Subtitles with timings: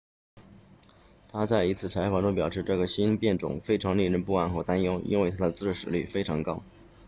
[1.31, 6.63] 他在一次采访中表示这个新变种非常令人不安和担忧因为它的致死率非常高